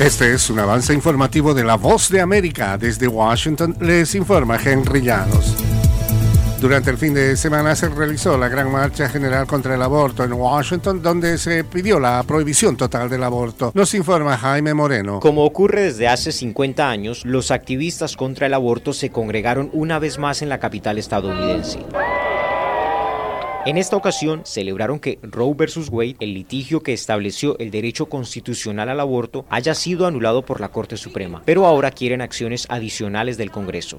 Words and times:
Este 0.00 0.32
es 0.32 0.48
un 0.48 0.58
avance 0.58 0.94
informativo 0.94 1.52
de 1.52 1.62
La 1.62 1.76
Voz 1.76 2.08
de 2.08 2.22
América. 2.22 2.78
Desde 2.78 3.06
Washington 3.06 3.76
les 3.82 4.14
informa 4.14 4.56
Henry 4.56 5.02
Llanos. 5.02 5.54
Durante 6.58 6.88
el 6.88 6.96
fin 6.96 7.12
de 7.12 7.36
semana 7.36 7.76
se 7.76 7.86
realizó 7.90 8.38
la 8.38 8.48
gran 8.48 8.72
marcha 8.72 9.10
general 9.10 9.46
contra 9.46 9.74
el 9.74 9.82
aborto 9.82 10.24
en 10.24 10.32
Washington, 10.32 11.02
donde 11.02 11.36
se 11.36 11.64
pidió 11.64 12.00
la 12.00 12.22
prohibición 12.22 12.78
total 12.78 13.10
del 13.10 13.22
aborto. 13.22 13.72
Nos 13.74 13.92
informa 13.92 14.38
Jaime 14.38 14.72
Moreno. 14.72 15.20
Como 15.20 15.44
ocurre 15.44 15.82
desde 15.82 16.08
hace 16.08 16.32
50 16.32 16.88
años, 16.88 17.26
los 17.26 17.50
activistas 17.50 18.16
contra 18.16 18.46
el 18.46 18.54
aborto 18.54 18.94
se 18.94 19.10
congregaron 19.10 19.68
una 19.74 19.98
vez 19.98 20.18
más 20.18 20.40
en 20.40 20.48
la 20.48 20.58
capital 20.58 20.96
estadounidense. 20.96 21.78
En 23.66 23.76
esta 23.76 23.94
ocasión 23.94 24.40
celebraron 24.46 24.98
que 25.00 25.18
Roe 25.22 25.52
vs. 25.52 25.90
Wade, 25.90 26.16
el 26.20 26.32
litigio 26.32 26.82
que 26.82 26.94
estableció 26.94 27.58
el 27.58 27.70
derecho 27.70 28.06
constitucional 28.06 28.88
al 28.88 29.00
aborto, 29.00 29.44
haya 29.50 29.74
sido 29.74 30.06
anulado 30.06 30.46
por 30.46 30.62
la 30.62 30.70
Corte 30.70 30.96
Suprema, 30.96 31.42
pero 31.44 31.66
ahora 31.66 31.90
quieren 31.90 32.22
acciones 32.22 32.66
adicionales 32.70 33.36
del 33.36 33.50
Congreso. 33.50 33.98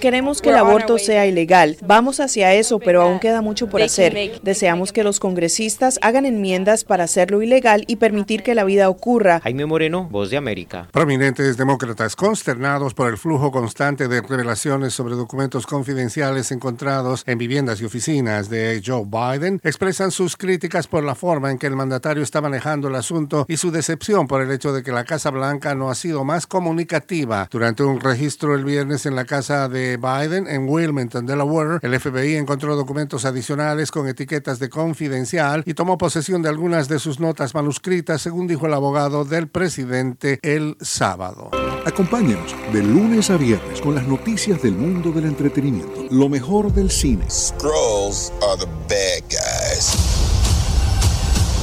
Queremos 0.00 0.42
que 0.42 0.48
el 0.48 0.56
aborto 0.56 0.98
sea 0.98 1.26
ilegal. 1.26 1.76
Vamos 1.86 2.18
hacia 2.18 2.54
eso, 2.54 2.80
pero 2.80 3.02
aún 3.02 3.20
queda 3.20 3.40
mucho 3.40 3.68
por 3.68 3.82
hacer. 3.82 4.40
Deseamos 4.42 4.92
que 4.92 5.04
los 5.04 5.20
congresistas 5.20 6.00
hagan 6.02 6.26
enmiendas 6.26 6.82
para 6.82 7.04
hacerlo 7.04 7.40
ilegal 7.40 7.84
y 7.86 7.96
permitir 7.96 8.42
que 8.42 8.56
la 8.56 8.64
vida 8.64 8.88
ocurra. 8.88 9.38
Jaime 9.44 9.64
Moreno, 9.64 10.08
Voz 10.10 10.30
de 10.30 10.38
América. 10.38 10.88
Prominentes 10.90 11.56
demócratas 11.56 12.16
consternados 12.16 12.94
por 12.94 13.08
el 13.08 13.16
flujo 13.16 13.52
constante 13.52 14.08
de 14.08 14.22
revelaciones 14.22 14.92
sobre 14.92 15.14
documentos 15.14 15.68
confidenciales 15.68 16.50
encontrados 16.50 16.79
en 16.82 17.36
viviendas 17.36 17.78
y 17.82 17.84
oficinas 17.84 18.48
de 18.48 18.80
Joe 18.84 19.04
Biden 19.04 19.60
expresan 19.62 20.10
sus 20.10 20.34
críticas 20.34 20.86
por 20.86 21.04
la 21.04 21.14
forma 21.14 21.50
en 21.50 21.58
que 21.58 21.66
el 21.66 21.76
mandatario 21.76 22.22
está 22.22 22.40
manejando 22.40 22.88
el 22.88 22.94
asunto 22.94 23.44
y 23.48 23.58
su 23.58 23.70
decepción 23.70 24.26
por 24.26 24.40
el 24.40 24.50
hecho 24.50 24.72
de 24.72 24.82
que 24.82 24.90
la 24.90 25.04
Casa 25.04 25.30
Blanca 25.30 25.74
no 25.74 25.90
ha 25.90 25.94
sido 25.94 26.24
más 26.24 26.46
comunicativa. 26.46 27.48
Durante 27.50 27.82
un 27.82 28.00
registro 28.00 28.54
el 28.54 28.64
viernes 28.64 29.04
en 29.04 29.14
la 29.14 29.26
casa 29.26 29.68
de 29.68 29.98
Biden 29.98 30.46
en 30.46 30.66
Wilmington, 30.66 31.26
Delaware, 31.26 31.80
el 31.82 32.00
FBI 32.00 32.36
encontró 32.36 32.74
documentos 32.74 33.26
adicionales 33.26 33.90
con 33.90 34.08
etiquetas 34.08 34.58
de 34.58 34.70
confidencial 34.70 35.62
y 35.66 35.74
tomó 35.74 35.98
posesión 35.98 36.40
de 36.40 36.48
algunas 36.48 36.88
de 36.88 36.98
sus 36.98 37.20
notas 37.20 37.54
manuscritas, 37.54 38.22
según 38.22 38.46
dijo 38.46 38.66
el 38.66 38.72
abogado 38.72 39.26
del 39.26 39.48
presidente 39.48 40.38
el 40.42 40.78
sábado. 40.80 41.50
Acompáñenos 41.86 42.54
de 42.72 42.82
lunes 42.82 43.30
a 43.30 43.38
viernes 43.38 43.80
con 43.80 43.94
las 43.94 44.06
noticias 44.06 44.60
del 44.60 44.74
mundo 44.74 45.12
del 45.12 45.24
entretenimiento, 45.24 46.04
lo 46.10 46.28
mejor 46.28 46.72
del 46.72 46.90
cine. 46.90 47.24
Scrolls 47.30 48.32
are 48.42 48.58
the 48.58 48.66
bad 48.88 49.22
guys. 49.30 49.96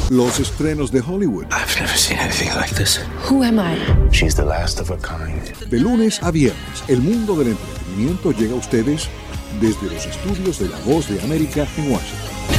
Los 0.10 0.40
estrenos 0.40 0.92
de 0.92 1.02
Hollywood. 1.02 1.46
I've 1.52 1.80
never 1.80 1.96
seen 1.96 2.18
anything 2.18 2.50
like 2.56 2.74
this. 2.74 3.00
Who 3.30 3.44
am 3.44 3.60
I? 3.60 3.78
She's 4.12 4.36
the 4.36 4.46
last 4.46 4.80
of 4.80 4.90
her 4.90 4.98
kind. 4.98 5.56
De 5.70 5.80
lunes 5.80 6.24
a 6.24 6.32
viernes, 6.32 6.84
el 6.88 7.02
mundo 7.02 7.36
del 7.36 7.50
entretenimiento 7.50 8.32
llega 8.32 8.54
a 8.54 8.58
ustedes 8.58 9.10
desde 9.62 9.94
los 9.94 10.06
estudios 10.06 10.60
de 10.60 10.70
La 10.70 10.80
Voz 10.80 11.08
de 11.10 11.22
América 11.22 11.68
en 11.78 11.92
Washington. 11.92 12.57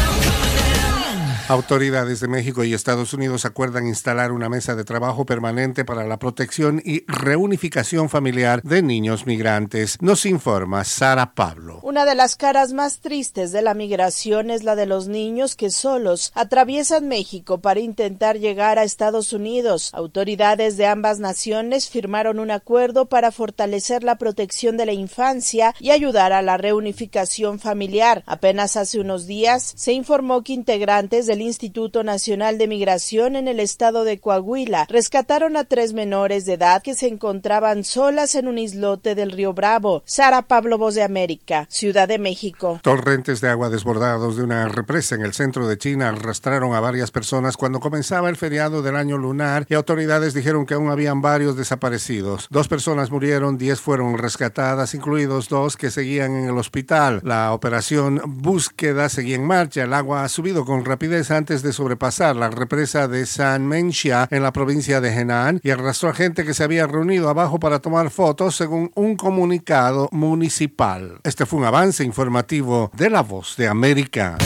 Autoridades 1.49 2.21
de 2.21 2.29
México 2.29 2.63
y 2.63 2.75
Estados 2.75 3.15
Unidos 3.15 3.47
acuerdan 3.47 3.87
instalar 3.87 4.33
una 4.33 4.51
mesa 4.51 4.75
de 4.75 4.85
trabajo 4.85 5.25
permanente 5.25 5.87
para 5.87 6.07
la 6.07 6.19
protección 6.19 6.83
y 6.85 7.05
reunificación 7.11 8.11
familiar 8.11 8.61
de 8.63 8.83
niños 8.83 9.25
migrantes. 9.25 9.97
Nos 10.03 10.27
informa 10.27 10.85
Sara 10.85 11.33
Pablo. 11.35 11.81
Una 11.83 12.05
de 12.05 12.15
las 12.15 12.37
caras 12.37 12.75
más 12.75 13.01
tristes 13.01 13.51
de 13.51 13.63
la 13.63 13.73
migración 13.73 14.51
es 14.51 14.63
la 14.63 14.77
de 14.77 14.85
los 14.85 15.09
niños 15.09 15.57
que 15.57 15.71
solos 15.71 16.33
atraviesan 16.35 17.09
México 17.09 17.63
para 17.63 17.81
intentar 17.81 18.39
llegar 18.39 18.79
a 18.79 18.85
Estados 18.85 19.33
Unidos. 19.33 19.89
Autoridades 19.95 20.77
de 20.77 20.85
ambas 20.85 21.19
naciones 21.19 21.89
firmaron 21.89 22.41
un 22.41 22.51
acuerdo 22.51 23.07
para 23.07 23.33
fortalecer 23.33 24.05
la 24.05 24.19
protección 24.19 24.77
de 24.77 24.85
la 24.85 24.93
infancia 24.93 25.75
y 25.81 25.93
ayudar 25.93 26.35
a 26.35 26.43
la 26.43 26.59
reunificación 26.59 27.59
familiar. 27.59 28.23
Apenas 28.27 28.77
hace 28.77 29.01
unos 29.01 29.27
días 29.27 29.73
se 29.77 29.95
informó 29.95 30.43
que 30.45 30.53
integrantes 30.53 31.27
del 31.27 31.38
Instituto 31.43 32.05
Nacional 32.05 32.59
de 32.59 32.69
Migración 32.69 33.37
en 33.37 33.49
el 33.49 33.61
estado 33.61 34.05
de 34.05 34.19
Coahuila 34.19 34.87
rescataron 34.89 35.57
a 35.57 35.65
tres 35.65 35.93
menores 35.93 36.45
de 36.45 36.55
edad 36.55 36.83
que 36.83 36.95
se 36.95 37.09
encontraban 37.09 37.85
solas 37.85 38.35
en 38.35 38.49
un 38.49 38.59
islote 38.59 39.15
del 39.15 39.33
río 39.33 39.53
Bravo. 39.53 40.03
Sara 40.07 40.43
Pablo 40.43 40.79
Voz 40.79 40.95
de 40.95 41.03
América, 41.03 41.67
Ciudad 41.71 42.09
de 42.09 42.19
México. 42.19 42.81
Torrentes 42.83 43.41
de 43.41 43.49
agua 43.49 43.69
desbordados 43.69 44.37
de 44.37 44.43
una 44.43 44.69
represa 44.69 45.15
en 45.15 45.23
el 45.23 45.33
centro 45.33 45.69
de 45.69 45.79
China 45.79 46.09
arrastraron 46.09 46.75
a 46.75 46.81
varias 46.81 47.11
personas 47.11 47.57
cuando 47.57 47.81
comenzaba 47.81 48.29
el 48.29 48.37
feriado 48.37 48.83
del 48.83 48.97
año 48.97 49.19
lunar 49.19 49.67
y 49.69 49.75
autoridades 49.75 50.35
dijeron 50.35 50.67
que 50.67 50.75
aún 50.75 50.91
habían 50.91 51.21
varios 51.21 51.57
desaparecidos. 51.57 52.47
Dos 52.51 52.69
personas 52.69 53.11
murieron, 53.11 53.59
diez 53.59 53.81
fueron 53.81 54.19
rescatadas, 54.19 54.95
incluidos 54.95 55.49
dos 55.49 55.77
que 55.77 55.91
seguían 55.91 56.37
en 56.37 56.49
el 56.49 56.59
hospital. 56.59 57.21
La 57.23 57.53
operación 57.53 58.21
búsqueda 58.25 59.09
seguía 59.09 59.37
en 59.37 59.45
marcha. 59.47 59.85
El 59.85 59.95
agua 59.95 60.25
ha 60.25 60.29
subido 60.29 60.65
con 60.65 60.85
rapidez 60.85 61.28
antes 61.31 61.63
de 61.63 61.73
sobrepasar 61.73 62.37
la 62.37 62.51
represa 62.51 63.09
de 63.09 63.27
San 63.27 63.67
Menxia 63.67 64.29
en 64.31 64.43
la 64.43 64.53
provincia 64.53 65.01
de 65.01 65.13
Henan 65.13 65.61
y 65.63 65.71
arrastró 65.71 66.11
a 66.11 66.15
gente 66.15 66.45
que 66.45 66.55
se 66.55 66.65
había 66.65 66.87
reunido 66.87 67.29
abajo 67.29 67.59
para 67.59 67.81
tomar 67.81 68.11
fotos 68.11 68.57
según 68.57 68.91
un 68.95 69.17
comunicado 69.17 70.09
municipal. 70.13 71.21
Este 71.25 71.47
fue 71.47 71.61
un 71.61 71.67
avance 71.67 72.05
informativo 72.05 72.91
de 72.97 73.11
La 73.11 73.23
Voz 73.23 73.57
de 73.57 73.69
América. 73.69 74.39